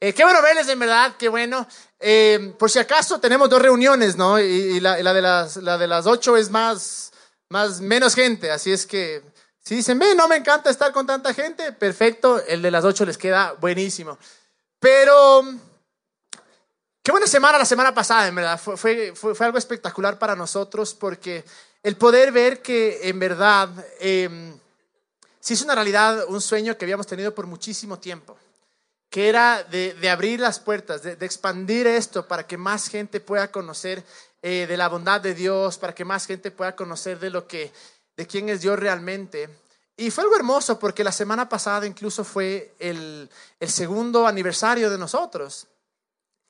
[0.00, 1.66] Eh, qué bueno verles, en verdad, qué bueno.
[1.98, 4.38] Eh, por si acaso tenemos dos reuniones, ¿no?
[4.38, 7.12] Y, la, de las, la de las ocho es más,
[7.48, 9.22] más, menos gente, así es que
[9.60, 13.04] si dicen, ve, no me encanta estar con tanta gente, perfecto, el de las ocho
[13.04, 14.18] les queda buenísimo.
[14.78, 15.42] Pero,
[17.02, 18.60] qué buena semana la semana pasada, en verdad.
[18.60, 21.44] Fue, fue, fue, algo espectacular para nosotros porque
[21.82, 23.68] el poder ver que en verdad
[23.98, 24.54] eh,
[25.40, 28.38] sí es una realidad, un sueño que habíamos tenido por muchísimo tiempo
[29.10, 34.04] que era de, abrir las puertas, de, expandir esto para que más gente pueda conocer
[34.42, 37.72] eh, de la bondad de Dios, para que más gente pueda conocer de lo que,
[38.16, 39.48] de quién es Dios realmente.
[39.96, 43.28] Y fue algo hermoso porque la semana pasada incluso fue el,
[43.66, 45.66] segundo aniversario de nosotros.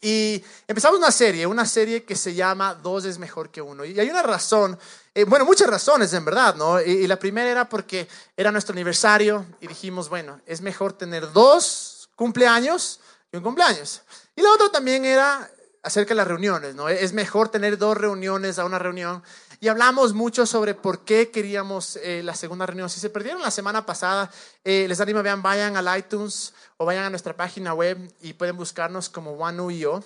[0.01, 3.85] Y empezamos una serie, una serie que se llama Dos es mejor que uno.
[3.85, 4.79] Y hay una razón,
[5.15, 6.81] eh, bueno, muchas razones en verdad, ¿no?
[6.81, 8.07] y la primera era porque
[8.37, 13.01] era nuestro aniversario y dijimos, bueno, es mejor tener dos cumpleaños
[13.31, 14.03] y un cumpleaños.
[14.35, 15.49] Y la otra también era
[15.85, 16.89] acerca de las reuniones, ¿no?
[16.89, 19.23] Es mejor tener dos reuniones a una reunión.
[19.61, 22.91] Y hablamos mucho sobre por qué queríamos eh, la segunda reunión.
[22.91, 24.31] Si se perdieron la semana pasada,
[24.65, 28.57] eh, les animo, vean, vayan al iTunes o vayan a nuestra página web y pueden
[28.57, 30.03] buscarnos como Wanu y yo.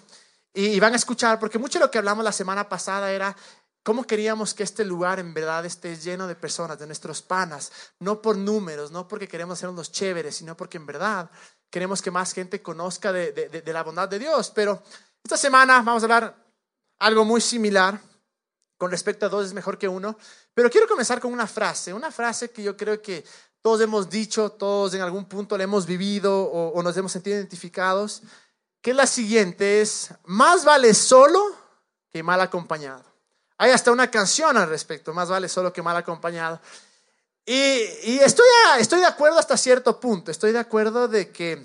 [0.52, 3.34] Y, y van a escuchar, porque mucho de lo que hablamos la semana pasada era
[3.84, 7.72] ¿Cómo queríamos que este lugar en verdad esté lleno de personas, de nuestros panas?
[7.98, 11.28] No por números, no porque queremos ser unos chéveres, sino porque en verdad
[11.72, 14.52] queremos que más gente conozca de, la bondad de Dios.
[14.54, 14.82] Pero
[15.24, 16.36] esta semana vamos a hablar
[16.98, 17.98] algo muy similar
[18.76, 20.16] con respecto a dos es mejor que uno.
[20.52, 23.24] Pero quiero comenzar con una frase, una frase que yo creo que
[23.62, 27.36] todos hemos dicho, todos en algún punto la hemos vivido o, o nos hemos sentido
[27.36, 28.22] identificados,
[28.82, 31.40] que es la siguiente, es, más vale solo
[32.10, 33.02] que mal acompañado.
[33.56, 36.60] Hay hasta una canción al respecto, más vale solo que mal acompañado.
[37.44, 41.64] Y, estoy, de acuerdo hasta cierto punto, estoy de acuerdo de que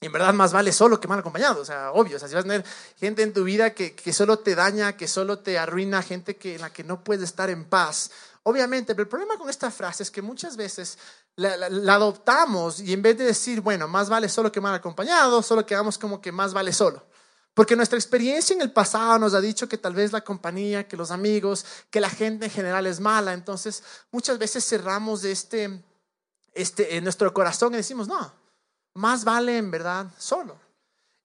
[0.00, 2.44] en verdad más vale solo que mal acompañado, o sea, obvio, o sea, si vas
[2.44, 2.64] a tener
[2.98, 6.60] gente en tu vida que, solo te daña, que solo te arruina, gente que, en
[6.60, 8.10] la que no puedes estar en paz,
[8.42, 10.98] obviamente, pero el problema con esta frase es que muchas veces
[11.36, 15.64] la, adoptamos y en vez de decir, bueno, más vale solo que mal acompañado, solo
[15.64, 17.02] quedamos como que más vale solo.
[17.58, 20.96] Porque nuestra experiencia en el pasado nos ha dicho que tal vez la compañía, que
[20.96, 23.32] los amigos, que la gente en general es mala.
[23.32, 23.82] Entonces,
[24.12, 25.82] muchas veces cerramos este,
[26.54, 28.32] este, en nuestro corazón y decimos, no,
[28.94, 30.56] más vale en verdad solo.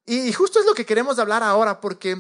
[0.08, 2.20] Y justo es lo que queremos hablar ahora, porque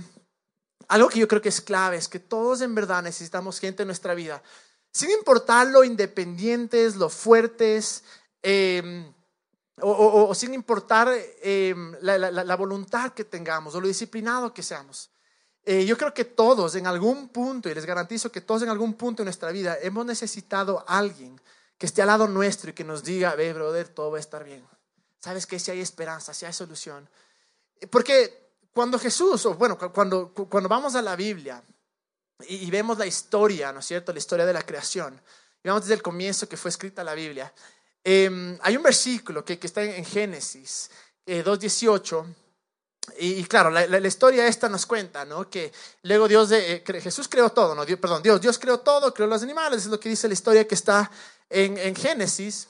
[0.90, 3.88] algo que yo creo que es clave es que todos en verdad necesitamos gente en
[3.88, 4.44] nuestra vida,
[4.92, 8.04] sin importar lo independientes, lo fuertes,
[8.44, 9.12] eh,
[9.82, 11.10] o, sin importar
[11.42, 15.10] em, la, voluntad que tengamos o lo disciplinado que seamos.
[15.66, 18.94] Eh, yo creo que todos en algún punto, y les garantizo que todos en algún
[18.94, 21.40] punto en nuestra vida hemos necesitado alguien
[21.78, 24.44] que esté al lado nuestro y que nos diga, ve, brother, todo va a estar
[24.44, 24.66] bien.
[25.20, 27.10] Sabes que si hay esperanza, si hay solución.
[27.90, 31.64] Porque cuando Jesús, o bueno, cuando, cuando vamos a la Biblia
[32.48, 34.12] y, y vemos la historia, ¿no es cierto?
[34.12, 35.20] La historia de la creación,
[35.64, 37.54] y vamos desde el comienzo que fue escrita la Biblia,
[38.04, 40.90] Em, hay un versículo que, está en Génesis
[41.26, 42.36] eh, 2.18.
[43.20, 45.50] Y, claro, la, la, historia esta nos cuenta, ¿no?
[45.50, 45.72] Que
[46.04, 47.86] luego Dios, de, eh, Jesús creó todo, ¿no?
[47.86, 50.68] Dios, perdón, Dios, Dios creó todo, creó los animales, es lo que dice la historia
[50.68, 51.12] que está
[51.50, 52.70] en, en Génesis.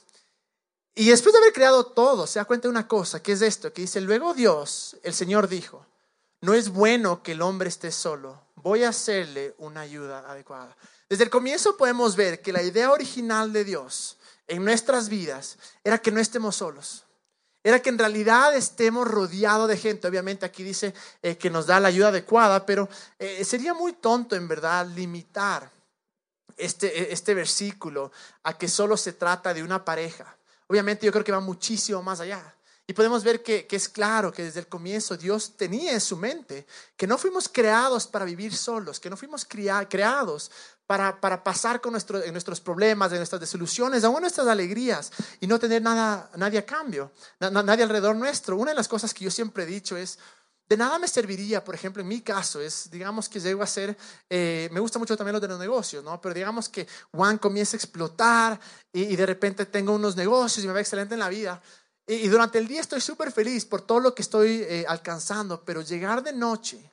[0.96, 3.74] Y después de haber creado todo, se da cuenta de una cosa, que es esto,
[3.74, 5.86] que dice, luego Dios, el Señor dijo,
[6.42, 10.76] no es bueno que el hombre esté solo, voy a hacerle una ayuda adecuada.
[11.10, 14.18] Desde el comienzo podemos ver que la idea original de Dios
[14.48, 17.06] en nuestras vidas era que no estemos solos.
[17.64, 20.08] Era que en realidad estemos rodeados de gente.
[20.08, 24.36] Obviamente aquí dice eh, que nos da la ayuda adecuada, pero eh, sería muy tonto
[24.36, 25.72] en verdad limitar
[26.58, 28.12] este, e, este versículo
[28.44, 30.38] a que solo se trata de una pareja.
[30.68, 32.54] Obviamente yo creo que va muchísimo más allá.
[32.86, 36.68] Y podemos ver que, es claro que desde el comienzo Dios tenía en su mente
[36.98, 40.52] que no fuimos creados para vivir solos, que no fuimos creados
[40.86, 45.82] para, pasar con nuestro, nuestros problemas, en nuestras desilusiones, aún nuestras alegrías y no tener
[45.82, 48.58] nada, nadie a cambio, nadie alrededor nuestro.
[48.58, 50.20] Una de las cosas que yo siempre he dicho es,
[50.68, 53.98] de nada me serviría, por ejemplo, en mi caso, es, digamos que llego a ser,
[54.30, 56.20] eh, me gusta mucho también lo de los negocios, ¿no?
[56.22, 58.60] Pero digamos que Juan comienza a explotar
[58.92, 61.62] y, de repente tengo unos negocios y me va excelente en la vida.
[62.06, 65.82] Y, durante el día estoy súper feliz por todo lo que estoy eh, alcanzando, pero
[65.82, 66.92] llegar de noche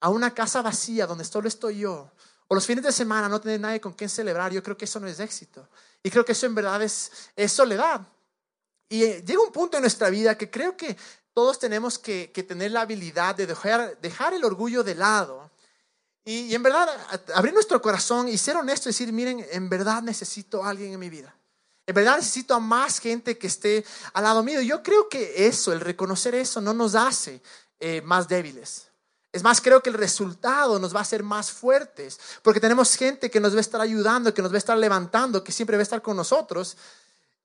[0.00, 2.10] a una casa vacía donde solo estoy yo,
[2.48, 4.98] o los fines de semana no tener nadie con quien celebrar, yo creo que eso
[4.98, 5.68] no es éxito.
[6.02, 7.10] Y creo que eso en verdad es,
[7.48, 8.00] soledad.
[8.88, 10.96] Y eh, llega un punto en nuestra vida que creo que
[11.34, 15.50] todos tenemos que, tener la habilidad de dejar, dejar el orgullo de lado.
[16.24, 16.88] Y, y, en verdad
[17.34, 21.00] abrir nuestro corazón y ser honesto y decir, miren, en verdad necesito a alguien en
[21.00, 21.37] mi vida.
[21.88, 23.82] En verdad necesito a más gente que esté
[24.12, 24.60] al lado mío.
[24.60, 27.40] Yo creo que eso, el reconocer eso, no nos hace
[27.80, 28.88] eh, más débiles.
[29.32, 33.30] Es más, creo que el resultado nos va a hacer más fuertes, porque tenemos gente
[33.30, 35.80] que nos va a estar ayudando, que nos va a estar levantando, que siempre va
[35.80, 36.76] a estar con nosotros.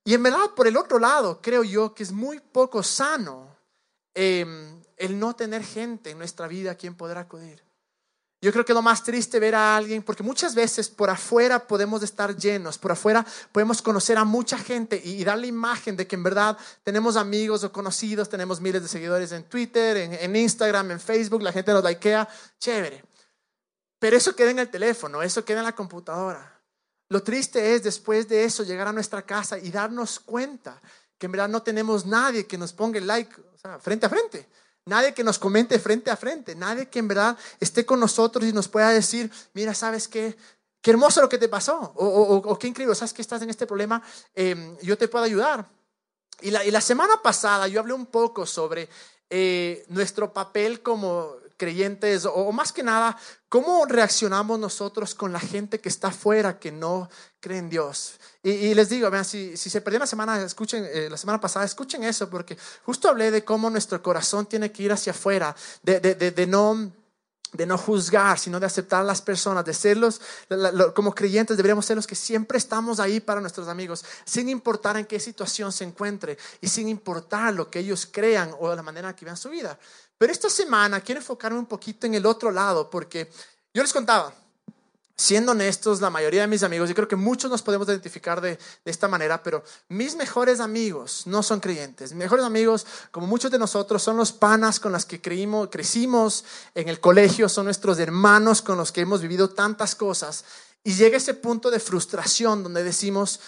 [0.04, 3.48] Y en verdad, por el otro lado, creo yo que es muy poco sano
[4.14, 7.64] em, el no tener gente en nuestra vida a quien poder acudir.
[8.44, 12.04] Yo creo que lo más triste ver a alguien, porque muchas veces por afuera podemos
[12.04, 16.18] estar llenos, por afuera podemos conocer a mucha gente y, dar la imagen de que
[16.18, 20.92] en verdad tenemos amigos o conocidos, tenemos miles de seguidores en Twitter, en, en Instagram,
[20.92, 22.28] en Facebook, la gente nos likea,
[22.60, 23.06] chévere.
[23.98, 26.62] Pero eso queda en el teléfono, eso queda en la computadora.
[27.08, 30.82] Lo triste es después de eso llegar a nuestra casa y darnos cuenta
[31.18, 34.10] que en verdad no tenemos nadie que nos ponga el like o sea, frente a
[34.10, 34.50] frente.
[34.86, 38.52] Nadie que nos comente frente a frente, nadie que en verdad esté con nosotros y
[38.52, 40.36] nos pueda decir, mira, ¿sabes qué?
[40.82, 44.04] Qué hermoso lo que te pasó, o, qué increíble, ¿sabes que estás en este problema?
[44.36, 45.66] Em, yo te puedo ayudar.
[46.42, 48.90] Y la, y la, semana pasada yo hablé un poco sobre
[49.30, 53.18] eh, nuestro papel como creyentes, o, más que nada,
[53.48, 58.20] cómo reaccionamos nosotros con la gente que está afuera, que no cree en Dios.
[58.44, 61.64] Y, les digo, vean, si, si, se perdió la semana, escuchen, eh, la semana pasada,
[61.64, 66.02] escuchen eso, porque justo hablé de cómo nuestro corazón tiene que ir hacia afuera, de,
[66.02, 66.92] de, de, no
[67.54, 70.20] de no juzgar, sino de aceptar a las personas, de serlos,
[70.96, 75.06] como creyentes deberíamos ser los que siempre estamos ahí para nuestros amigos, sin importar en
[75.06, 79.26] qué situación se encuentre y sin importar lo que ellos crean o la manera que
[79.26, 79.78] vean su vida.
[80.24, 83.30] Pero esta semana quiero enfocarme un poquito en el otro lado, porque
[83.74, 84.34] yo les contaba,
[85.18, 88.58] siendo honestos, la mayoría de mis amigos, yo creo que muchos nos podemos identificar de,
[88.86, 92.12] esta manera, pero mis mejores amigos no son creyentes.
[92.12, 96.46] Mis mejores amigos, como muchos de nosotros, son los panas con los que creímos, crecimos
[96.74, 100.46] en el colegio, son nuestros hermanos con los que hemos vivido tantas cosas.
[100.86, 103.42] Y llega ese punto de frustración donde decimos,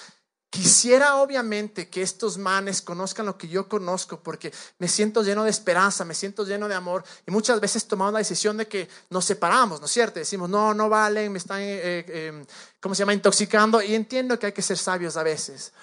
[0.49, 5.49] Quisiera obviamente que estos manes conozcan lo que yo conozco porque me siento lleno de
[5.49, 9.25] esperanza, me siento lleno de amor y muchas veces tomamos la decisión de que nos
[9.25, 10.19] separamos, ¿no es cierto?
[10.19, 12.45] Decimos, no, no valen, me están, eh, eh,
[12.79, 15.73] ¿cómo se llama?, intoxicando y entiendo que hay que ser sabios a veces.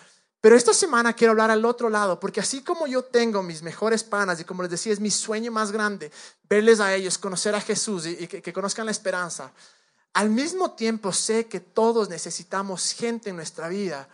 [0.40, 4.02] Pero esta semana quiero hablar al otro lado, porque así como yo tengo mis mejores
[4.02, 6.10] panas y como les decía, es mi sueño más grande,
[6.48, 9.52] verles a ellos, conocer a Jesús y, que conozcan la esperanza,
[10.14, 14.08] al mismo tiempo sé que todos necesitamos gente en nuestra vida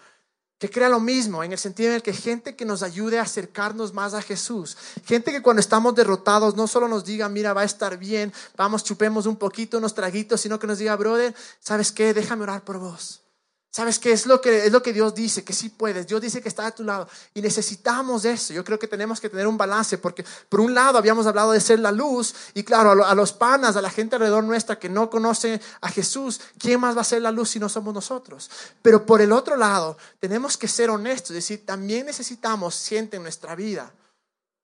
[0.58, 3.22] que crea lo mismo, en el sentido en el que gente que nos ayude a
[3.22, 7.60] acercarnos más a Jesús, gente que cuando estamos derrotados no solo nos diga, mira, va
[7.60, 11.92] a estar bien, vamos, chupemos un poquito, unos traguitos, sino que nos diga, brother, ¿sabes
[11.92, 12.12] qué?
[12.12, 13.22] Déjame orar por vos.
[13.70, 15.44] ¿Sabes qué es lo que es lo que Dios dice?
[15.44, 16.06] Que sí puedes.
[16.06, 18.54] Dios dice que está a tu lado y necesitamos eso.
[18.54, 21.60] Yo creo que tenemos que tener un balance porque por un lado habíamos hablado de
[21.60, 25.10] ser la luz y claro, a los panas, a la gente alrededor nuestra que no
[25.10, 28.50] conoce a Jesús, ¿quién más va a ser la luz si no somos nosotros?
[28.80, 33.22] Pero por el otro lado, tenemos que ser honestos, es decir, también necesitamos gente en
[33.22, 33.92] nuestra vida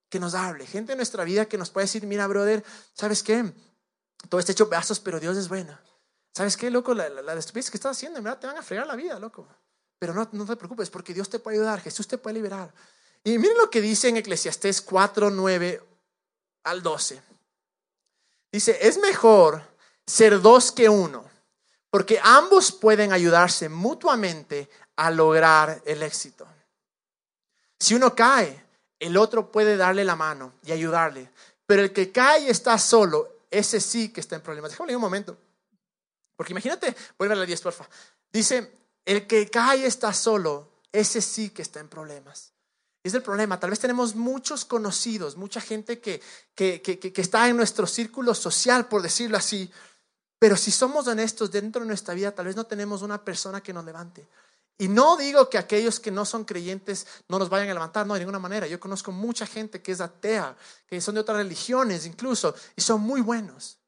[0.08, 2.64] que nos hable, gente en nuestra vida que nos pueda decir, mira, brother,
[2.94, 3.52] ¿sabes qué?
[4.30, 5.76] Todo está hecho pedazos, pero Dios es bueno.
[6.34, 6.94] ¿Sabes qué, loco?
[6.94, 9.46] La, la, estupidez que estás haciendo, en verdad, te van a fregar la vida, loco.
[9.98, 12.74] Pero no, te preocupes, porque Dios te puede ayudar, Jesús te puede liberar.
[13.22, 15.82] Y miren lo que dice en Eclesiastés 4, 9
[16.64, 17.22] al 12.
[18.50, 19.62] Dice, es mejor
[20.06, 21.24] ser dos que uno,
[21.88, 26.46] porque ambos pueden ayudarse mutuamente a lograr el éxito.
[27.78, 28.62] Si uno cae,
[28.98, 31.30] el otro puede darle la mano y ayudarle,
[31.64, 34.72] pero el que cae y está solo, ese sí que está en problemas.
[34.72, 35.38] Déjame un momento.
[36.36, 37.88] Porque imagínate, vuelve a la 10, porfa.
[38.32, 38.72] Dice,
[39.04, 42.52] el que cae está solo, ese sí que está en problemas.
[43.02, 43.60] Es el problema.
[43.60, 46.22] Tal vez tenemos muchos conocidos, mucha gente que,
[46.54, 49.70] que, que, que, está en nuestro círculo social, por decirlo así.
[50.38, 53.74] Pero si somos honestos dentro de nuestra vida, tal vez no tenemos una persona que
[53.74, 54.26] nos levante.
[54.78, 58.14] Y no digo que aquellos que no son creyentes no nos vayan a levantar, no,
[58.14, 58.66] de ninguna manera.
[58.66, 63.00] Yo conozco mucha gente que es atea, que son de otras religiones incluso, y son
[63.02, 63.78] muy buenos.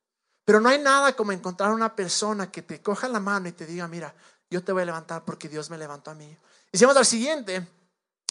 [0.46, 3.66] Pero no hay nada como encontrar una persona que te coja la mano y te
[3.66, 4.14] diga, mira,
[4.48, 6.34] yo te voy a levantar porque Dios me levantó a mí.
[6.70, 7.66] Hicimos al siguiente,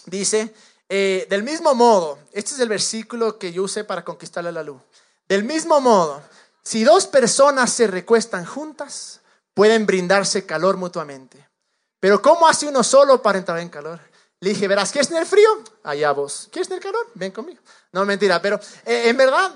[0.05, 0.55] dice,
[0.87, 4.81] eh, del mismo modo, este es el versículo que yo usé para conquistarle la luz.
[5.27, 6.23] Del mismo modo,
[6.63, 9.19] si dos personas se recuestan juntas,
[9.53, 11.45] pueden brindarse calor mutuamente.
[11.99, 13.99] Pero ¿cómo hace uno solo para entrar en calor?
[14.39, 15.49] Le dije, verás, ¿quieres tener frío?
[15.83, 16.47] Allá vos.
[16.49, 17.07] ¿Quieres tener calor?
[17.15, 17.61] Ven conmigo.
[17.91, 19.53] No, mentira, pero eh, en verdad,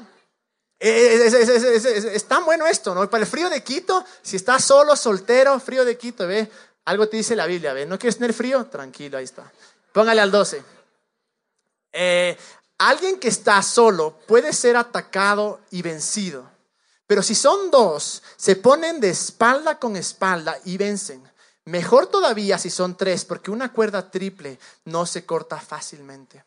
[0.79, 3.09] es, tan bueno esto, ¿no?
[3.09, 6.49] Para el frío de Quito, si estás solo, soltero, frío de Quito, ve,
[6.85, 8.65] algo te dice la Biblia, ve, ¿no quieres tener frío?
[8.65, 9.51] Tranquilo, ahí está.
[9.91, 10.63] Póngale al 12.
[11.91, 12.37] Eh,
[12.77, 16.49] alguien que está solo puede ser atacado y vencido,
[17.07, 21.27] pero si son dos, se ponen de espalda con espalda y vencen.
[21.65, 26.43] Mejor todavía si son tres, porque una cuerda triple no se corta fácilmente.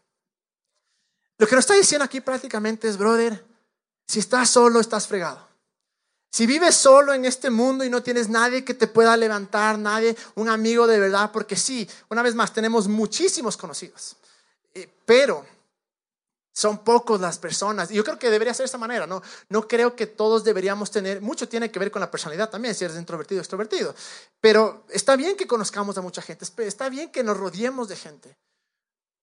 [1.38, 3.44] Lo que nos está diciendo aquí prácticamente es, brother,
[4.06, 5.48] si estás solo, estás fregado.
[6.30, 10.16] Si vives solo en este mundo y no tienes nadie que te pueda levantar, nadie,
[10.34, 14.16] un amigo de verdad, porque sí, una vez más, tenemos muchísimos conocidos,
[14.74, 15.44] eh, pero
[16.54, 17.90] son pocos las personas.
[17.90, 19.22] Y yo creo que debería ser de esta manera, ¿no?
[19.48, 22.84] No creo que todos deberíamos tener, mucho tiene que ver con la personalidad también, si
[22.84, 23.94] eres introvertido o extrovertido.
[24.40, 28.38] Pero está bien que conozcamos a mucha gente, está bien que nos rodeemos de gente.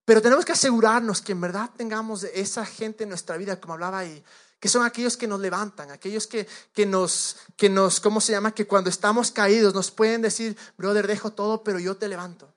[0.06, 4.00] Pero tenemos que asegurarnos que en verdad tengamos esa gente en nuestra vida, como hablaba
[4.00, 4.24] ahí,
[4.60, 8.54] que son aquellos que nos levantan, aquellos que, que, nos, que nos, ¿cómo se llama?
[8.54, 12.54] Que cuando estamos caídos nos pueden decir, brother, dejo todo, pero yo te levanto.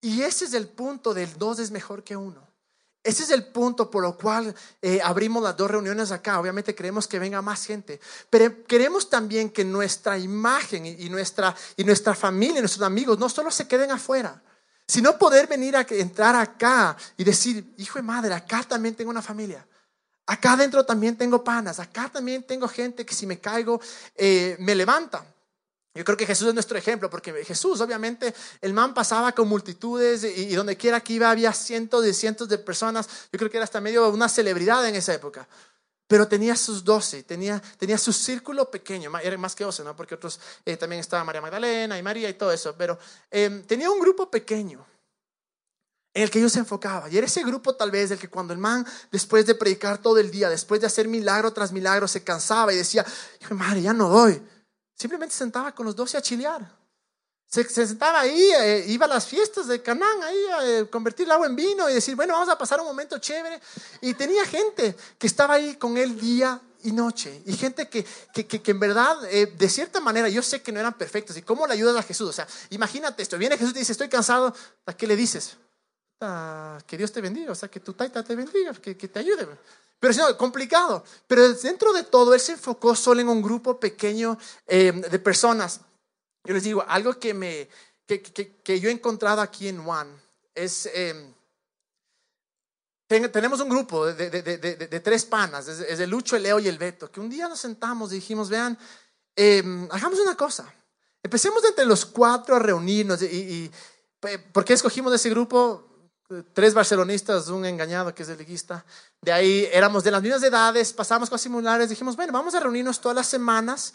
[0.00, 2.46] Y ese es el punto del dos es mejor que uno.
[3.04, 6.40] Ese es el punto por lo cual eh, abrimos las dos reuniones acá.
[6.40, 11.84] Obviamente queremos que venga más gente, pero queremos también que nuestra imagen y, nuestra, y
[11.84, 14.42] nuestra familia, nuestros amigos, no solo se queden afuera,
[14.86, 19.22] sino poder venir a entrar acá y decir, hijo de madre, acá también tengo una
[19.22, 19.66] familia.
[20.28, 23.80] Acá adentro también tengo panas, acá también tengo gente que si me caigo
[24.14, 25.24] eh, me levanta.
[25.94, 30.22] Yo creo que Jesús es nuestro ejemplo, porque Jesús, obviamente, el man pasaba con multitudes
[30.24, 33.08] y, donde quiera que iba había cientos y cientos de personas.
[33.32, 35.48] Yo creo que era hasta medio una celebridad en esa época.
[36.06, 39.96] Pero tenía sus doce, tenía, tenía su círculo pequeño, era más que doce, ¿no?
[39.96, 42.98] Porque otros, eh, también estaba María Magdalena y María y todo eso, pero
[43.30, 44.84] em, tenía un grupo pequeño
[46.18, 47.08] en el que yo se enfocaba.
[47.08, 50.18] Y era ese grupo tal vez del que cuando el man, después de predicar todo
[50.18, 53.06] el día, después de hacer milagro tras milagro, se cansaba y decía,
[53.40, 54.42] hijo madre, ya no doy.
[54.96, 56.76] Simplemente se sentaba con los doce a chilear.
[57.46, 61.30] Se, sentaba ahí, eh, iba a las fiestas de Canaán, ahí a eh, convertir el
[61.30, 63.60] agua en vino y decir, bueno, vamos a pasar un momento chévere.
[64.00, 67.42] Y tenía gente que estaba ahí con él día y noche.
[67.46, 70.80] Y gente que, que, que, en verdad, eh, de cierta manera, yo sé que no
[70.80, 71.36] eran perfectos.
[71.36, 72.28] ¿Y cómo le ayudas a Jesús?
[72.28, 73.38] O sea, imagínate esto.
[73.38, 74.52] Viene Jesús y dice, estoy cansado.
[74.84, 75.56] ¿A qué le dices?
[76.18, 79.46] Que Dios te bendiga, o sea, que tu taita te bendiga, que, te ayude.
[80.00, 81.04] Pero es complicado.
[81.26, 85.80] Pero dentro de todo, él se enfocó solo en un grupo pequeño eh, de personas.
[86.44, 87.68] Yo les digo, algo que, me,
[88.06, 90.10] que, que, yo he encontrado aquí en One
[90.54, 90.86] es...
[90.92, 91.34] Eh,
[93.08, 96.68] tenemos un grupo de, de, de, de, tres panas, es, el Lucho, el Leo y
[96.68, 98.76] el Beto, que un día nos sentamos y dijimos, vean,
[99.34, 100.70] eh, hagamos una cosa,
[101.22, 103.22] empecemos entre los cuatro a reunirnos.
[103.22, 103.70] Y, y,
[104.52, 105.87] ¿Por qué escogimos ese grupo?
[106.52, 108.84] Tres barcelonistas, un engañado que es el liguista.
[109.20, 113.00] De ahí éramos de las mismas edades, pasamos cosas similares, dijimos, bueno, vamos a reunirnos
[113.00, 113.94] todas las semanas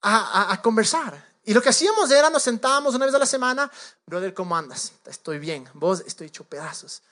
[0.00, 1.36] a, a, conversar.
[1.44, 3.70] Y lo que hacíamos era, nos sentábamos una vez a la semana,
[4.06, 4.92] brother, ¿cómo andas?
[5.04, 7.02] Estoy bien, vos estoy hecho pedazos.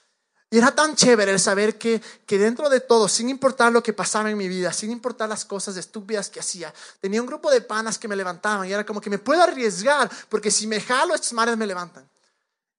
[0.51, 3.93] Y era tan chévere el saber que, que dentro de todo, sin importar lo que
[3.93, 7.61] pasaba en mi vida, sin importar las cosas estúpidas que hacía, tenía un grupo de
[7.61, 11.15] panas que me levantaban y era como que me puedo arriesgar, porque si me jalo,
[11.15, 12.09] estos mares me levantan.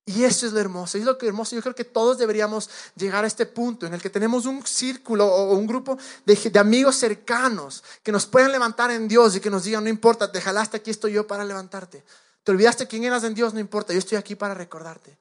[0.07, 1.55] Y eso es lo hermoso, es lo que hermoso.
[1.55, 5.25] Yo creo que todos deberíamos llegar a este punto en el que tenemos un círculo
[5.25, 9.63] o un grupo de, amigos cercanos que nos pueden levantar en Dios y que nos
[9.63, 12.03] digan, no importa, te jalaste, aquí estoy yo para levantarte.
[12.43, 15.17] Te olvidaste quién eras en Dios, no importa, yo estoy aquí para recordarte.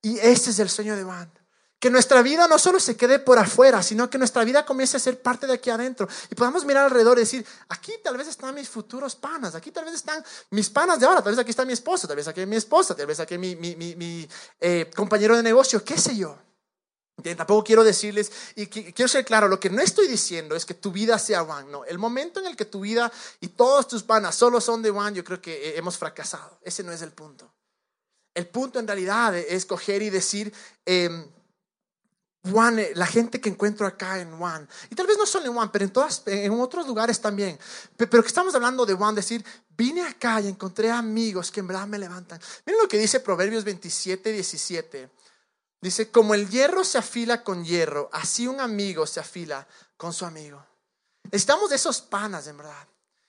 [0.00, 1.30] Y ese es el sueño de Van.
[1.84, 5.00] Que nuestra vida no solo se quede por afuera, sino que nuestra vida comience a
[5.00, 6.08] ser parte de aquí adentro.
[6.30, 9.84] Y podamos mirar alrededor y decir, aquí tal vez están mis futuros panas, aquí tal
[9.84, 12.46] vez están mis panas de ahora, tal vez aquí está mi esposo, tal vez aquí
[12.46, 14.26] mi esposa, tal vez aquí mi, mi, mi,
[14.60, 16.38] eh, compañero de negocio, qué sé yo.
[17.36, 20.90] tampoco quiero decirles, y quiero ser claro, lo que no estoy diciendo es que tu
[20.90, 21.84] vida sea one, no.
[21.84, 25.14] El momento en el que tu vida y todos tus panas solo son de one,
[25.14, 26.58] yo creo que eh, hemos fracasado.
[26.62, 27.52] Ese no es el punto.
[28.32, 30.50] El punto en realidad es coger y decir,
[30.86, 31.10] eh,
[32.52, 35.70] One, la gente que encuentro acá en One, y tal vez no solo en One,
[35.72, 37.58] pero en, todas, en otros lugares también,
[37.96, 39.44] pero que estamos hablando de One, decir,
[39.76, 42.38] vine acá y encontré amigos que en verdad me levantan.
[42.66, 45.10] Miren lo que dice Proverbios 27, 17.
[45.80, 50.24] Dice, como el hierro se afila con hierro, así un amigo se afila con su
[50.24, 50.64] amigo.
[51.24, 52.86] Necesitamos de esos panas, en verdad.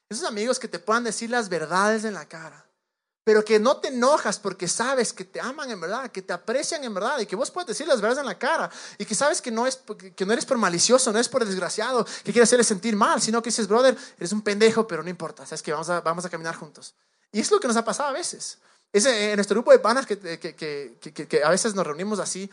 [0.10, 2.66] Esos amigos que te puedan decir las verdades en la cara
[3.26, 6.84] pero que no te enojas porque sabes que te aman en verdad, que te aprecian
[6.84, 9.42] en verdad y que vos puedes decir las verdades en la cara y que sabes
[9.42, 9.82] que no, es,
[10.16, 13.42] que no eres por malicioso, no es por desgraciado, que quieres hacerle sentir mal, sino
[13.42, 16.30] que dices, brother, eres un pendejo, pero no importa, sabes que vamos a, vamos a
[16.30, 16.94] caminar juntos.
[17.32, 18.60] Y es lo que nos ha pasado a veces.
[18.94, 22.48] Es en nuestro grupo de panas que, que, que, que a veces nos reunimos así,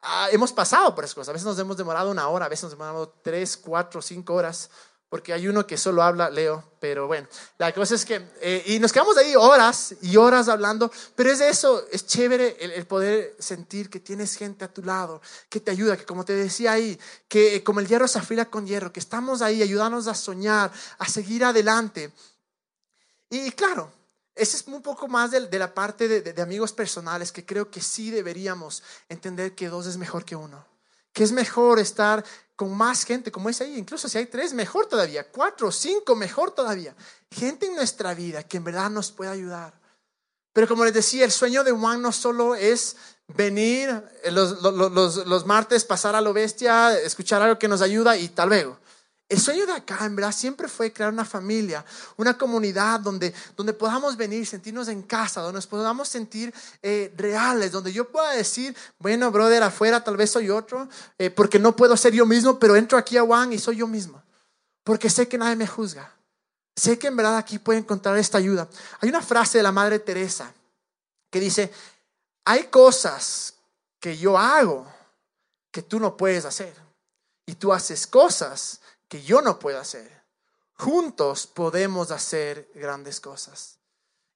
[0.00, 2.64] ah, hemos pasado por esas cosas, a veces nos hemos demorado una hora, a veces
[2.64, 4.70] nos hemos demorado tres, cuatro, cinco horas
[5.14, 7.28] porque hay uno que solo habla Leo, pero bueno,
[7.58, 11.38] la cosa es que, eh, y nos quedamos ahí horas y horas hablando, pero es
[11.38, 15.70] de eso, es chévere el, poder sentir que tienes gente a tu lado, que te
[15.70, 18.98] ayuda, que como te decía ahí, que como el hierro se afila con hierro, que
[18.98, 22.10] estamos ahí ayudándonos a soñar, a seguir adelante.
[23.30, 23.92] Y claro,
[24.34, 28.10] ese es un poco más de, la parte de, amigos personales que creo que sí
[28.10, 30.73] deberíamos entender que dos es mejor que uno.
[31.14, 32.22] Que es mejor estar
[32.54, 33.78] con más gente, como es ahí.
[33.78, 35.26] Incluso si hay tres, mejor todavía.
[35.30, 36.94] Cuatro, cinco, mejor todavía.
[37.30, 39.72] Gente en nuestra vida que en verdad nos puede ayudar.
[40.52, 42.96] Pero como les decía, el sueño de Juan no solo es
[43.28, 48.50] venir los, los martes, pasar a lo bestia, escuchar algo que nos ayuda y tal
[48.50, 48.66] vez.
[49.28, 51.84] El sueño de acá, en verdad, siempre fue crear una familia,
[52.16, 56.52] una comunidad donde, donde podamos venir, sentirnos en casa, donde nos podamos sentir
[56.82, 61.58] eh, reales, donde yo pueda decir, bueno, brother, afuera tal vez soy otro, eh, porque
[61.58, 64.22] no puedo ser yo mismo, pero entro aquí a Juan y soy yo mismo,
[64.84, 66.14] porque sé que nadie me juzga.
[66.76, 68.68] Sé que en verdad aquí puedo encontrar esta ayuda.
[69.00, 70.52] Hay una frase de la Madre Teresa
[71.30, 71.72] que dice,
[72.44, 73.54] hay cosas
[74.00, 74.86] que yo hago
[75.70, 76.84] que tú no puedes hacer,
[77.46, 78.80] y tú haces cosas
[79.14, 80.10] que yo no puedo hacer.
[80.76, 83.78] Juntos podemos hacer grandes cosas.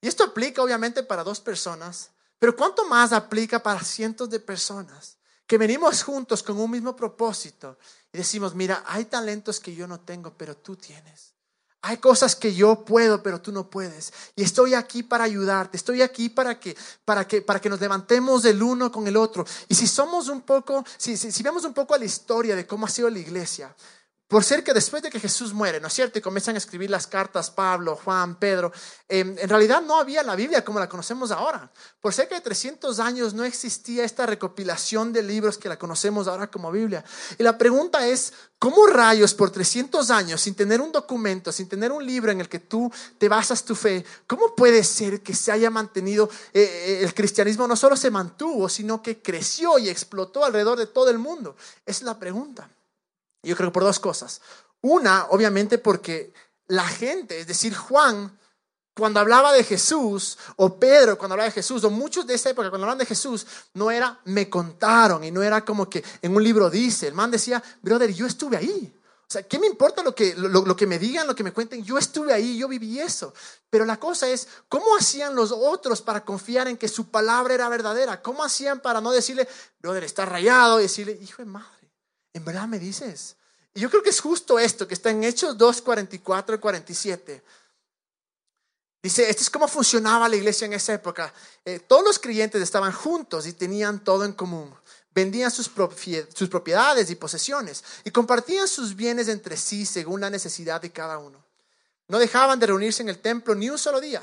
[0.00, 5.16] Y esto aplica obviamente para dos personas, pero ¿cuánto más aplica para cientos de personas?
[5.48, 7.76] Que venimos juntos con un mismo propósito
[8.12, 11.34] y decimos, mira, hay talentos que yo no tengo, pero tú tienes.
[11.82, 14.12] Hay cosas que yo puedo, pero tú no puedes.
[14.36, 15.76] Y estoy aquí para ayudarte.
[15.76, 19.44] Estoy aquí para que, para que, para que nos levantemos del uno con el otro.
[19.66, 22.86] Y si somos un poco, si, si vemos un poco a la historia de cómo
[22.86, 23.74] ha sido la iglesia,
[24.28, 26.18] por ser que después de que Jesús muere, ¿no es cierto?
[26.18, 28.70] Y comienzan a escribir las cartas Pablo, Juan, Pedro,
[29.08, 31.70] em, en realidad no había la Biblia como la conocemos ahora.
[31.98, 36.50] Por cerca de 300 años no existía esta recopilación de libros que la conocemos ahora
[36.50, 37.02] como Biblia.
[37.38, 41.90] Y la pregunta es, ¿cómo rayos por 300 años, sin tener un documento, sin tener
[41.90, 45.52] un libro en el que tú te basas tu fe, cómo puede ser que se
[45.52, 50.44] haya mantenido, eh, eh, el cristianismo no solo se mantuvo, sino que creció y explotó
[50.44, 51.56] alrededor de todo el mundo?
[51.86, 52.68] Es la pregunta.
[53.42, 54.40] Yo creo que por dos cosas.
[54.80, 56.32] Una, obviamente porque
[56.66, 58.38] la gente, es decir, Juan,
[58.94, 62.68] cuando hablaba de Jesús, o Pedro cuando hablaba de Jesús, o muchos de esa época
[62.68, 66.42] cuando hablaban de Jesús, no era me contaron y no era como que en un
[66.42, 67.06] libro dice.
[67.06, 68.92] El man decía, brother, yo estuve ahí.
[69.28, 71.84] O sea, ¿qué me importa lo que, lo, que me digan, lo que me cuenten?
[71.84, 73.34] Yo estuve ahí, yo viví eso.
[73.68, 77.68] Pero la cosa es, ¿cómo hacían los otros para confiar en que su palabra era
[77.68, 78.22] verdadera?
[78.22, 79.46] ¿Cómo hacían para no decirle,
[79.80, 80.80] brother, está rayado?
[80.80, 81.77] Y decirle, hijo de madre
[82.38, 83.34] ¿En verdad me dices?
[83.74, 87.42] Y yo creo que es justo esto que está en Hechos 2, 44 y 47.
[89.02, 91.34] Dice, esto es cómo funcionaba la iglesia en esa época.
[91.64, 94.72] Eh, todos los creyentes estaban juntos y tenían todo en común.
[95.10, 95.68] Vendían sus,
[96.32, 101.18] sus propiedades y posesiones y compartían sus bienes entre sí según la necesidad de cada
[101.18, 101.44] uno.
[102.06, 104.22] No dejaban de reunirse en el templo ni un solo día.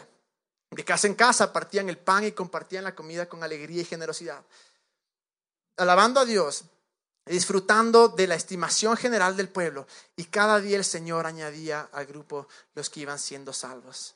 [0.72, 4.42] De casa en casa partían el pan y compartían la comida con alegría y generosidad.
[5.76, 6.64] Alabando a Dios
[7.26, 9.88] disfrutando de la estimación general del pueblo.
[10.16, 14.16] Y cada día el Señor añadía al grupo los que iban siendo salvos.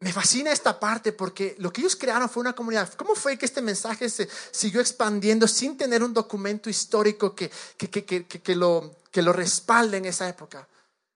[0.00, 2.92] Me fascina esta parte porque lo que ellos crearon fue una comunidad.
[2.94, 7.88] ¿Cómo fue que este mensaje se siguió expandiendo sin tener un documento histórico que, que,
[7.88, 10.68] que, que lo, que lo respalde en esa época?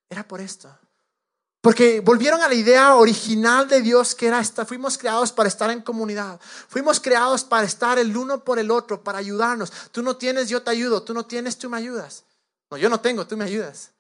[0.08, 0.74] Era por esto.
[1.60, 5.70] Porque volvieron a la idea original de Dios que era esta, fuimos creados para estar
[5.70, 6.40] en comunidad.
[6.68, 9.72] Fuimos creados para estar el uno por el otro, para ayudarnos.
[9.90, 11.02] Tú no tienes, yo te ayudo.
[11.02, 12.24] Tú no tienes, tú me ayudas.
[12.70, 13.90] No, yo no tengo, tú me ayudas.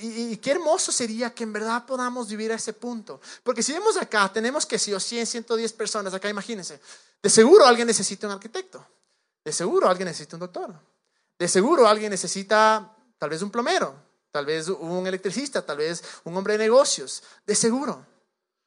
[0.00, 3.20] Y, qué hermoso sería que en verdad podamos vivir a ese punto.
[3.42, 6.80] Porque si vemos acá, tenemos que si o 100, 110 personas acá, imagínense.
[7.20, 8.84] De seguro alguien necesita un arquitecto.
[9.44, 10.74] De seguro alguien necesita un doctor.
[11.38, 14.05] De seguro alguien necesita tal vez un plomero
[14.36, 18.04] tal vez un electricista, tal vez un hombre de negocios, de seguro.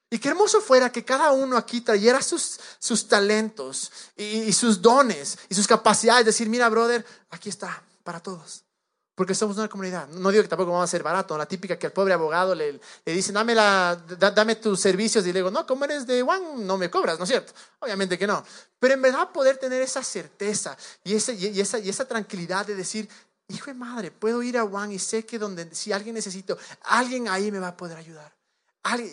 [0.10, 5.38] Y qué hermoso fuera que cada uno aquí trayera sus, sus talentos y, sus dones
[5.48, 6.26] y sus capacidades.
[6.26, 8.64] Decir, mira, brother, aquí está, para todos.
[9.14, 10.08] Porque somos una comunidad.
[10.08, 11.38] No digo que tampoco vamos a ser barato.
[11.38, 13.96] La típica que al pobre abogado le, le dicen, dame, la,
[14.34, 15.24] dame tus servicios.
[15.26, 17.54] Y le digo, no, como eres de Juan, no me cobras, ¿no es cierto?
[17.78, 18.44] Obviamente que no.
[18.80, 22.74] Pero en verdad poder tener esa certeza y, ese, y, esa, y esa tranquilidad de
[22.74, 23.08] decir,
[23.50, 27.28] hijo de madre, puedo ir a Juan y sé que donde, si alguien necesito, alguien
[27.28, 28.34] ahí me va a poder ayudar.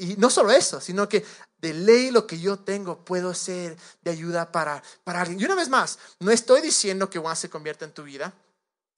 [0.00, 1.24] y no solo eso, sino que
[1.58, 5.40] de ley lo que yo tengo puedo ser de ayuda para, para alguien.
[5.40, 8.32] Y una vez más, no estoy diciendo que Juan se convierta en tu vida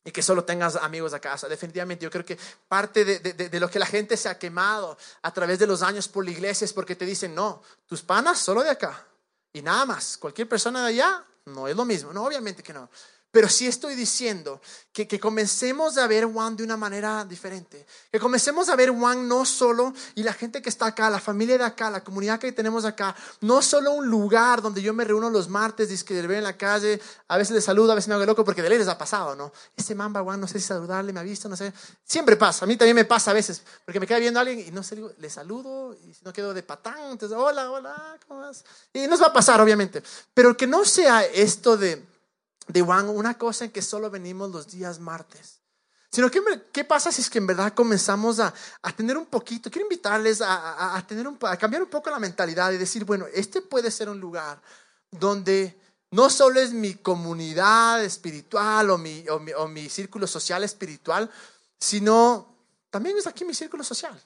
[0.05, 1.49] y que solo tengas amigos a casa.
[1.49, 5.33] Definitivamente yo creo que parte de, de, lo que la gente se ha quemado a
[5.33, 8.63] través de los años por la iglesia es porque te dicen, no, tus panas solo
[8.63, 9.07] de acá
[9.53, 10.17] y nada más.
[10.17, 12.13] Cualquier persona de allá no es lo mismo.
[12.13, 12.91] No, obviamente que no.
[13.31, 14.61] Pero sí estoy diciendo
[14.91, 17.85] que, que, comencemos a ver Juan de una manera diferente.
[18.11, 21.59] Que comencemos a ver Juan no solo, y la gente que está acá, la familia
[21.59, 25.29] de acá, la comunidad que tenemos acá, no solo un lugar donde yo me reúno
[25.29, 28.45] los martes, veo en la calle, a veces le saludo, a veces me hago loco,
[28.45, 29.53] porque de ley les ha pasado, ¿no?
[29.77, 31.73] Ese mamba Juan, no sé si saludarle, me ha visto, no sé.
[32.05, 34.67] Siempre pasa, a mí también me pasa a veces, porque me queda viendo a alguien
[34.69, 38.65] y no sé, le saludo, y no quedo de patán, entonces, hola, hola, ¿cómo vas?
[38.95, 40.03] Y nos va a pasar, obviamente.
[40.33, 42.05] Pero que no sea esto de
[42.69, 45.61] de Juan una cosa en que solo venimos los días martes.
[46.11, 46.41] Sino que,
[46.73, 48.53] ¿qué pasa si es que en verdad comenzamos a,
[48.83, 52.19] a tener un poquito, quiero invitarles a, a, tener un, a cambiar un poco la
[52.19, 54.61] mentalidad y decir, bueno, este puede ser un lugar
[55.11, 55.79] donde
[56.11, 61.31] no solo es mi comunidad espiritual o mi, o mi, o mi círculo social espiritual,
[61.79, 62.57] sino
[62.89, 64.19] también es aquí mi círculo social.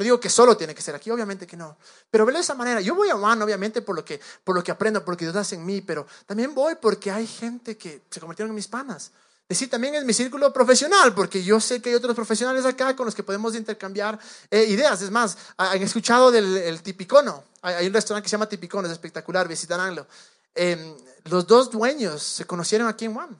[0.00, 1.76] No digo que solo tiene que ser aquí, obviamente que no.
[2.10, 2.80] Pero velo de esa manera.
[2.80, 5.26] Yo voy a Juan, obviamente, por lo, que, por lo que aprendo, por lo que
[5.26, 8.66] Dios hace en mí, pero también voy porque hay gente que se convirtieron en mis
[8.66, 9.12] panas.
[9.42, 12.96] Es decir, también es mi círculo profesional, porque yo sé que hay otros profesionales acá
[12.96, 14.18] con los que podemos intercambiar
[14.50, 15.02] eh, ideas.
[15.02, 17.44] Es más, han escuchado del el Tipicono.
[17.60, 20.06] Hay, un restaurante que se llama Tipicono, es espectacular, visitaránlo.
[20.54, 23.38] Eh, los dos dueños se conocieron aquí en Juan.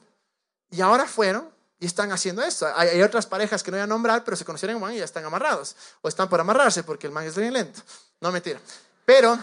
[0.70, 1.48] Y ahora fueron
[1.80, 2.68] y están haciendo eso.
[2.76, 5.24] Hay, otras parejas que no voy a nombrar, pero se conocieron en y ya están
[5.24, 5.74] amarrados.
[6.02, 7.80] O están por amarrarse porque el man es bien lento.
[8.20, 8.60] No mentira.
[9.06, 9.38] Pero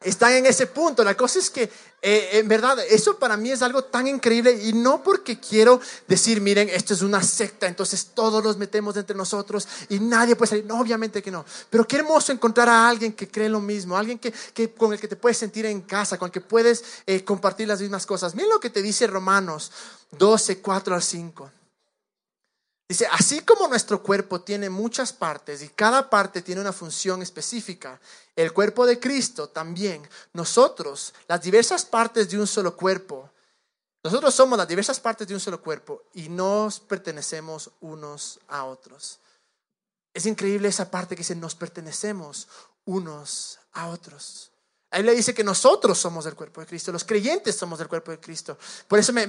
[0.00, 1.02] están en ese punto.
[1.02, 1.70] La cosa es que,
[2.02, 6.40] eh, en verdad, eso para mí es algo tan increíble y no porque quiero decir,
[6.40, 10.66] miren, esto es una secta, entonces todos los metemos entre nosotros y nadie puede salir.
[10.66, 11.44] No, obviamente que no.
[11.70, 15.00] Pero qué hermoso encontrar a alguien que cree lo mismo, alguien que, que con el
[15.00, 18.34] que te puedes sentir en casa, con el que puedes eh, compartir las mismas cosas.
[18.34, 19.72] Miren lo que te dice Romanos
[20.12, 21.50] 12, 4 al 5.
[22.88, 28.00] Dice, así como nuestro cuerpo tiene muchas partes y cada parte tiene una función específica,
[28.36, 33.28] el cuerpo de Cristo también, nosotros, las diversas partes de un solo cuerpo,
[34.04, 39.18] nosotros somos las diversas partes de un solo cuerpo y nos pertenecemos unos a otros.
[40.14, 42.46] Es increíble esa parte que dice, nos pertenecemos
[42.84, 44.52] unos a otros.
[44.96, 48.12] Ahí le dice que nosotros somos del cuerpo de Cristo, los creyentes somos del cuerpo
[48.12, 48.56] de Cristo.
[48.88, 49.24] Por eso me,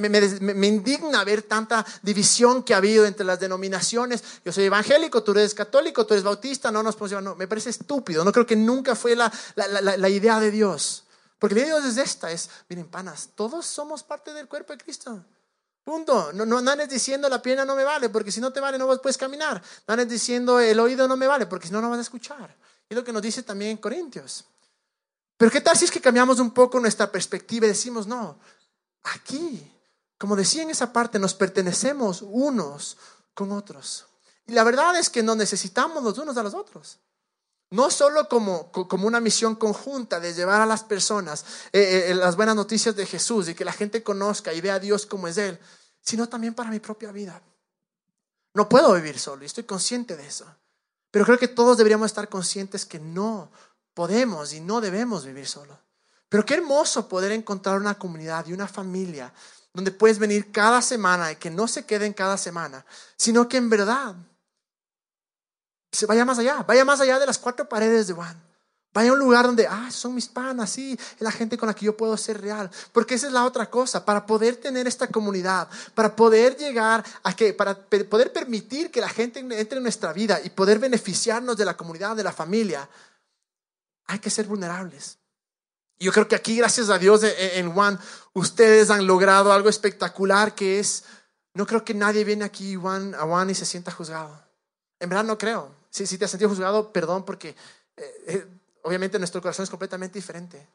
[0.65, 4.23] indigna ver tanta división que ha habido entre las denominaciones.
[4.45, 7.69] Yo soy evangélico, tú eres católico, tú eres bautista, no nos podemos No, me parece
[7.69, 8.23] estúpido.
[8.23, 11.03] No creo que nunca fue la, la, idea de Dios.
[11.37, 14.71] Porque la idea de Dios es esta, es, miren, panas, todos somos parte del cuerpo
[14.71, 15.21] de Cristo.
[15.83, 16.31] Punto.
[16.31, 18.87] No, no, andes diciendo la pierna no me vale, porque si no te vale no
[19.01, 19.61] puedes caminar.
[19.85, 22.55] No andes diciendo el oído no me vale, porque si no no vas a escuchar.
[22.87, 24.45] Y lo que nos dice también Corintios.
[25.37, 28.39] Pero ¿qué tal si es que cambiamos un poco nuestra perspectiva y decimos, no,
[29.03, 29.71] aquí,
[30.17, 32.97] como decía en esa parte, nos pertenecemos unos
[33.33, 34.07] con otros.
[34.47, 36.97] Y la verdad es que nos necesitamos los unos a los otros.
[37.69, 42.37] No solo como, como una misión conjunta de llevar a las personas eh, eh, las
[42.37, 45.37] buenas noticias de Jesús y que la gente conozca y vea a Dios como es
[45.37, 45.59] Él,
[46.01, 47.41] sino también para mi propia vida.
[48.53, 50.45] No puedo vivir solo y estoy consciente de eso.
[51.11, 53.51] Pero creo que todos deberíamos estar conscientes que no
[53.97, 55.75] podemos y no debemos vivir solo.
[56.29, 59.33] Pero qué hermoso poder encontrar una comunidad y una familia
[59.73, 63.71] donde puedes venir cada semana y que no se queden cada semana, sino que en
[63.71, 64.13] verdad
[65.91, 68.39] se vaya más allá, vaya más allá de las cuatro paredes de Juan.
[68.93, 71.73] Vaya a un lugar donde, ah, son mis panas, sí, es la gente con la
[71.73, 72.69] que yo puedo ser real.
[72.91, 77.35] Porque esa es la otra cosa, para poder tener esta comunidad, para poder llegar a
[77.35, 81.65] que, para poder permitir que la gente entre en nuestra vida y poder beneficiarnos de
[81.65, 82.87] la comunidad, de la familia,
[84.07, 85.19] hay que ser vulnerables.
[85.99, 87.99] Yo creo que aquí, gracias a Dios, en Juan,
[88.33, 91.03] ustedes han logrado algo espectacular que es,
[91.53, 94.47] no creo que nadie viene aquí Juan, a Juan y se sienta juzgado.
[94.99, 95.75] En verdad no creo.
[95.89, 97.55] Si, si te has sentido juzgado, perdón, porque
[97.97, 98.47] eh, eh,
[98.83, 100.67] obviamente nuestro corazón es completamente diferente.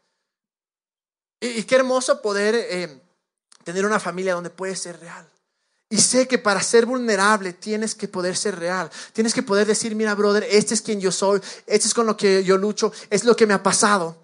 [1.41, 3.01] Y, qué hermoso poder eh,
[3.65, 5.29] tener una familia donde puedes ser real.
[5.93, 8.91] Y sé que para ser vulnerable tienes que poder ser real.
[9.13, 12.17] Tienes que poder decir, mira, brother, este es quien yo soy, este es con lo
[12.17, 14.17] que yo lucho, es lo que me ha pasado.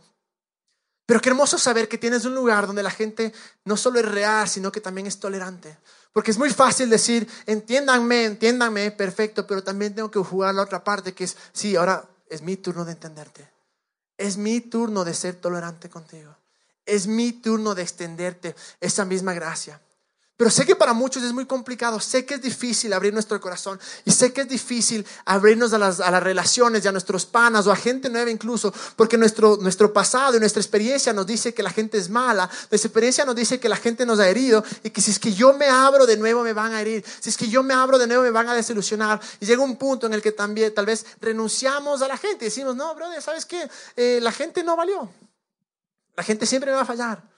[1.05, 3.35] Pero qué hermoso saber que tienes un lugar donde la gente
[3.67, 5.77] no solo es real, sino que también es tolerante.
[6.15, 10.83] Porque es muy fácil decir, entiéndanme, entiéndanme, perfecto, pero también tengo que jugar la otra
[10.83, 13.47] parte, que es, sí, ahora es mi turno de entenderte.
[14.17, 16.35] Es mi turno de ser tolerante contigo.
[16.87, 19.83] Es mi turno de extenderte esa misma gracia.
[20.39, 23.81] Pero sé que para muchos es muy complicado, sé que es difícil abrir nuestro corazón
[24.05, 27.67] y sé que es difícil abrirnos a las, a las relaciones y a nuestros panas
[27.67, 31.65] o a gente nueva incluso, porque nuestro, nuestro pasado y nuestra experiencia nos dice que
[31.65, 34.91] la gente es mala, nuestra experiencia nos dice que la gente nos ha herido y
[34.91, 37.37] que si es que yo me abro de nuevo me van a herir, si es
[37.37, 40.15] que yo me abro de nuevo me van a desilusionar y llega un punto en
[40.15, 43.69] el que también tal vez renunciamos a la gente y decimos, no, brother, ¿sabes qué?
[43.97, 45.11] Eh, la gente no valió,
[46.15, 47.38] la gente siempre me va a fallar.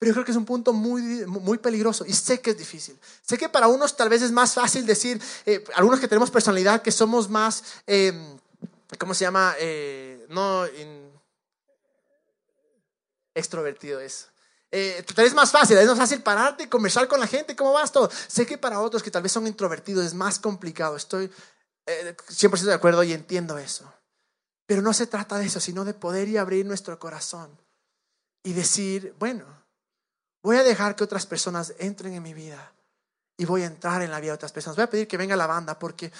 [0.00, 2.98] Pero yo creo que es un punto muy, muy peligroso y sé que es difícil.
[3.20, 6.80] Sé que para unos tal vez es más fácil decir, eh, algunos que tenemos personalidad,
[6.80, 8.38] que somos más, em,
[8.98, 9.54] ¿cómo se llama?
[9.58, 10.64] Eh, no,
[13.34, 14.28] extrovertido es.
[14.70, 17.74] Eh, tal vez más fácil, es más fácil pararte y conversar con la gente, ¿cómo
[17.74, 18.10] vas todo?
[18.26, 21.30] Sé que para otros que tal vez son introvertidos es más complicado, estoy
[21.86, 23.92] 100% de acuerdo y entiendo eso.
[24.64, 27.50] Pero no se trata de eso, sino de poder y abrir nuestro corazón
[28.42, 29.59] y decir, bueno,
[30.42, 32.72] voy a dejar que otras personas entren en mi vida
[33.36, 34.76] y voy a entrar en la vida de otras personas.
[34.76, 36.12] Voy a pedir que venga la banda porque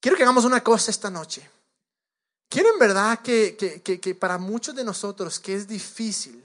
[0.00, 1.48] quiero que hagamos una cosa esta noche.
[2.48, 6.44] Quiero en verdad que, que, que, para muchos de nosotros que es difícil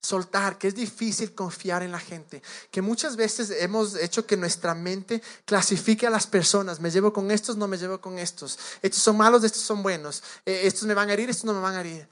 [0.00, 4.74] soltar, que es difícil confiar en la gente, que muchas veces hemos hecho que nuestra
[4.74, 9.02] mente clasifique a las personas, me llevo con estos, no me llevo con estos, estos
[9.02, 11.74] son malos, estos son buenos, eh, estos me van a herir, estos no me van
[11.74, 12.08] a herir.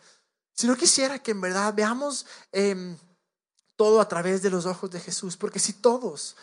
[0.54, 2.96] Si no quisiera que en verdad veamos em,
[3.80, 6.36] todo a través de los ojos de Jesús, porque si todos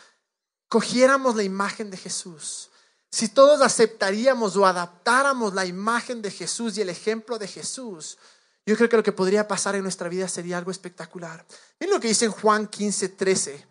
[0.68, 2.72] cogiéramos la imagen de Jesús,
[3.12, 8.18] si todos aceptaríamos o adaptáramos la imagen de Jesús y el ejemplo de Jesús,
[8.66, 11.46] yo creo que lo que podría pasar en nuestra vida sería algo espectacular.
[11.80, 13.68] Miren lo que dice en Juan 15, 13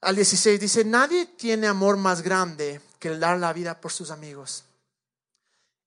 [0.00, 0.58] al 16.
[0.58, 4.64] Dice, nadie tiene amor más grande que el dar la vida por sus amigos.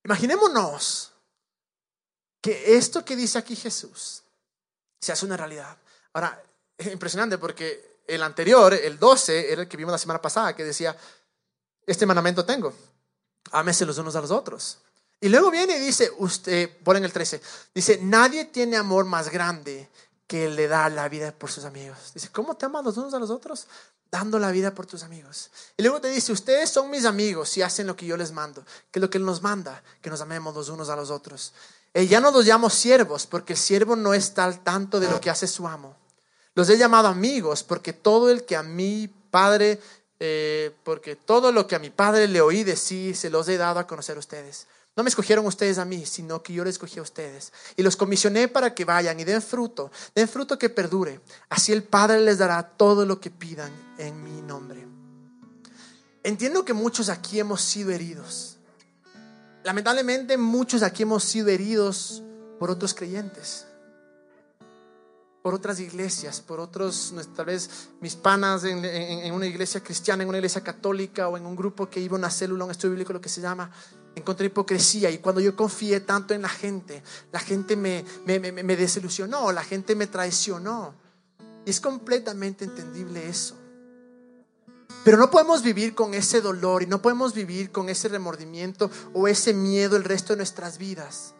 [0.05, 1.11] Imaginémonos
[2.39, 4.23] que esto que dice aquí Jesús
[5.01, 5.77] se hace una realidad.
[6.13, 6.41] Ahora,
[6.77, 10.63] es impresionante porque el anterior, el 12, era el que vimos la semana pasada, que
[10.63, 10.95] decía,
[11.85, 12.73] este mandamiento tengo,
[13.51, 14.79] ámese los unos a los otros.
[15.21, 17.41] Y luego viene y dice, usted, ponen el 13,
[17.73, 19.89] dice, nadie tiene amor más grande
[20.27, 22.11] que le da la vida por sus amigos.
[22.13, 23.67] Dice, ¿cómo te aman los unos a los otros?
[24.11, 25.49] Dando la vida por tus amigos.
[25.77, 28.65] Y luego te dice, ustedes son mis amigos y hacen lo que yo les mando.
[28.91, 31.53] Que es lo que Él nos manda, que nos amemos los unos a los otros.
[31.93, 35.21] Y ya no los llamo siervos, porque el siervo no está al tanto de lo
[35.21, 35.95] que hace su amo.
[36.55, 39.79] Los he llamado amigos, porque todo el que a mi Padre,
[40.19, 43.79] eh, porque todo lo que a mi Padre le oí decir, se los he dado
[43.79, 44.67] a conocer a ustedes.
[44.95, 47.51] No me escogieron ustedes a mí, sino que yo les escogí a ustedes.
[47.75, 51.19] Y los comisioné para que vayan y den fruto, den fruto que perdure.
[51.49, 54.85] Así el Padre les dará todo lo que pidan en mi nombre.
[56.21, 58.53] Entiendo que muchos aquí hemos sido heridos
[59.63, 62.21] lamentablemente muchos aquí hemos sido heridos
[62.59, 63.65] por otros creyentes,
[65.43, 70.37] por otras iglesias, por otros, tal vez mis panas en, una iglesia cristiana, en una
[70.37, 73.19] iglesia católica o en un grupo que iba a una célula, un estudio bíblico, lo
[73.19, 73.69] que se llama.
[74.15, 77.03] Encontré hipocresía y cuando yo confié tanto en la gente,
[77.33, 80.95] la gente me, me, me desilusionó, la gente me traicionó.
[81.65, 83.57] Y es completamente entendible eso.
[85.03, 89.27] Pero no podemos vivir con ese dolor y no podemos vivir con ese remordimiento o
[89.27, 91.35] ese miedo el resto de nuestras vidas.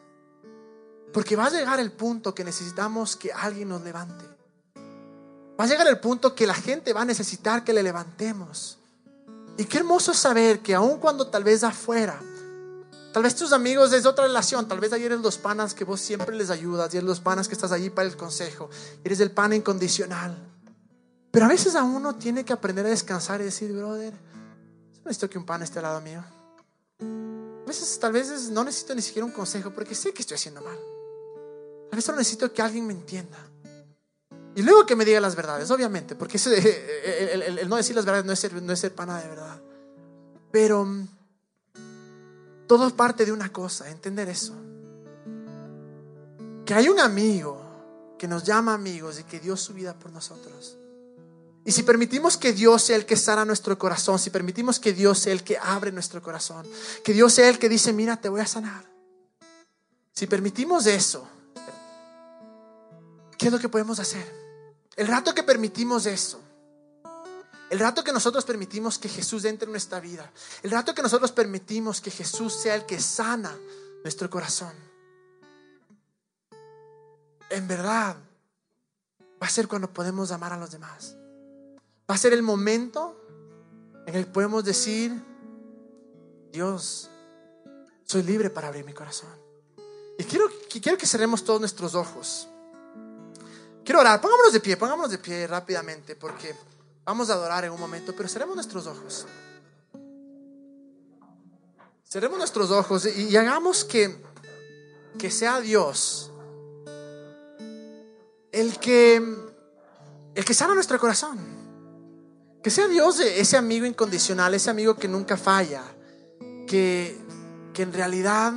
[1.14, 4.26] Porque va a llegar el punto que necesitamos que alguien nos levante.
[5.60, 8.80] Va a llegar el punto que la gente va a necesitar que le levantemos.
[9.58, 12.20] Y qué hermoso saber que aun cuando tal vez afuera,
[13.14, 16.02] tal vez tus amigos es otra relación, tal vez ayer eres los panas que vos
[16.02, 18.72] siempre les ayudas y eres los panas que estás allí para el consejo,
[19.04, 20.36] eres el pan incondicional.
[21.30, 25.30] Pero a veces a uno tiene que aprender a descansar y decir, brother, no necesito
[25.30, 26.24] que un pan esté al lado mío.
[27.00, 30.62] A veces, tal vez no necesito ni siquiera un consejo porque sé que estoy haciendo
[30.62, 30.78] mal.
[31.94, 33.38] A veces solo necesito que alguien me entienda.
[34.56, 36.40] Y luego que me diga las verdades, obviamente, porque
[37.60, 39.62] el, no decir las verdades no es, ser, no es ser pana de verdad.
[40.52, 41.08] Pero mm,
[42.66, 44.56] todo parte de una cosa, entender eso.
[46.66, 47.62] Que hay un amigo
[48.18, 50.80] que nos llama amigos y que dio su vida por nosotros.
[51.64, 55.20] Y si permitimos que Dios sea el que sana nuestro corazón, si permitimos que Dios
[55.20, 56.66] sea el que abre nuestro corazón,
[57.04, 58.92] que Dios sea el que dice, mira, te voy a sanar.
[60.12, 61.30] Si permitimos eso,
[63.38, 64.26] ¿qué es lo que podemos hacer?
[64.96, 66.40] El rato que permitimos eso,
[67.70, 71.32] el rato que nosotros permitimos que Jesús entre en nuestra vida, el rato que nosotros
[71.32, 73.58] permitimos que Jesús sea el que sana
[74.04, 74.74] nuestro corazón,
[77.50, 78.18] en verdad
[79.42, 81.16] va a ser cuando podemos amar a los demás.
[82.10, 83.20] Va a ser el momento
[84.06, 85.14] en el que podemos decir,
[86.52, 87.10] Dios,
[88.06, 89.30] soy libre para abrir mi corazón.
[90.18, 92.48] Y quiero, quiero que cerremos todos nuestros ojos.
[93.84, 96.56] Quiero orar, pongámonos de pie, pongámonos de pie rápidamente porque
[97.04, 99.26] vamos a adorar en un momento, pero cerremos nuestros ojos.
[102.08, 104.16] Cerremos nuestros ojos y, hagamos que,
[105.18, 106.32] que sea Dios
[108.54, 109.16] el que,
[110.36, 111.40] el que sana nuestro corazón.
[112.62, 115.84] Que sea Dios ese amigo incondicional, ese amigo que nunca falla,
[116.68, 117.20] que,
[117.74, 118.54] que en realidad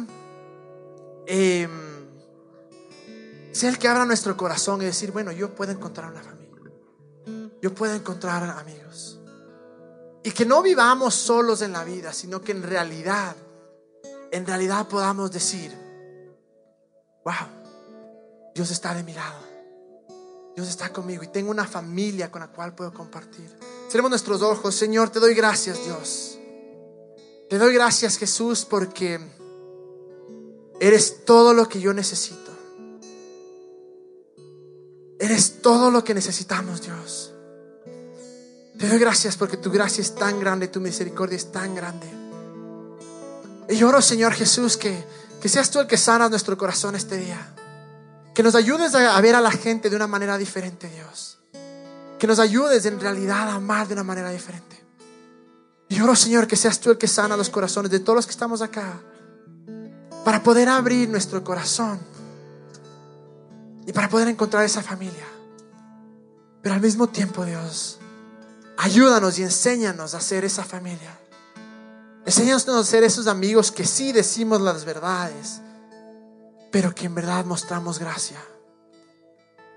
[1.27, 1.86] em,
[3.57, 6.61] Sea el que abra nuestro corazón y decir, bueno, yo puedo encontrar una familia.
[7.63, 9.19] Yo puedo encontrar amigos.
[10.23, 13.35] Y que no vivamos solos en la vida, sino que en realidad,
[14.31, 15.75] en realidad podamos decir,
[17.25, 19.39] wow, Dios está de mi lado.
[20.55, 23.51] Dios está conmigo y tengo una familia con la cual puedo compartir.
[23.89, 24.75] Cerremos nuestros ojos.
[24.75, 26.39] Señor, te doy gracias, Dios.
[27.49, 29.19] Te doy gracias, Jesús, porque
[30.79, 32.46] eres todo lo que yo necesito.
[35.37, 37.31] Eres todo lo que necesitamos, Dios.
[38.79, 42.07] Te doy gracias porque tu gracia es tan grande, tu misericordia es tan grande.
[43.69, 45.05] Y oro, Señor Jesús, que,
[45.43, 47.55] que seas tú el que sanas nuestro corazón este día.
[48.35, 51.37] Que nos ayudes a, ver a la gente de una manera diferente, Dios.
[52.19, 54.83] Que nos ayudes en realidad a amar de una manera diferente.
[55.91, 58.33] Y oro, Señor, que seas tú el que sana los corazones de todos los que
[58.33, 59.03] estamos acá.
[60.25, 62.16] Para poder abrir nuestro corazón.
[63.87, 65.25] Y para poder encontrar esa familia.
[66.61, 68.01] Pero al mismo tiempo, Dios,
[68.77, 71.19] Ayúdanos y enséñanos a ser esa familia.
[72.25, 75.61] Enséñanos a ser esos amigos que sí decimos las verdades,
[76.71, 78.39] pero que en verdad mostramos gracia,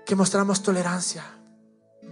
[0.04, 1.24] que mostramos tolerancia,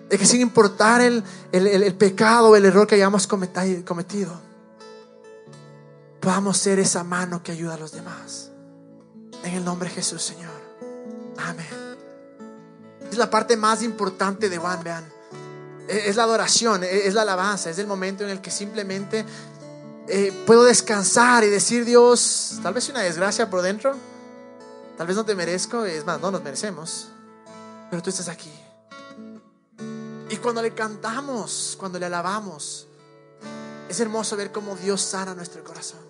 [0.09, 4.41] de que sin importar el, el pecado o el error que hayamos cometido,
[6.21, 8.51] podamos ser esa mano que ayuda a los demás.
[9.45, 10.53] En el nombre de Jesús, Señor.
[11.37, 11.78] Amén.
[13.19, 15.19] Es la parte más importante de Juan, vean
[15.89, 19.25] es la adoración, es la alabanza, es el momento en el que simplemente
[20.07, 23.95] eh, puedo descansar y decir, Dios, tal vez una desgracia por dentro,
[24.97, 27.09] tal vez no te merezco, es más, no nos merecemos,
[27.91, 28.53] pero tú estás aquí.
[30.31, 32.87] Y cuando le cantamos, cuando le alabamos,
[33.89, 36.07] es hermoso ver cómo Dios sana nuestro corazón.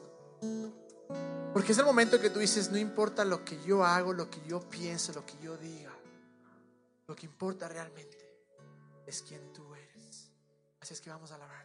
[1.52, 4.28] Porque es el momento en que tú dices, no importa lo que yo hago, lo
[4.28, 5.87] que yo pienso, lo que yo diga,
[7.08, 8.16] lo que importa realmente
[9.06, 10.30] es quien tú eres.
[10.80, 11.57] Así es que vamos a alabarle.